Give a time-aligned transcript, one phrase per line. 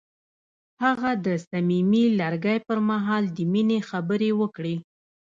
[0.83, 4.75] هغه د صمیمي لرګی پر مهال د مینې خبرې وکړې.